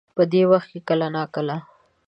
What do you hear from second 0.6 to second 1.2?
کې کله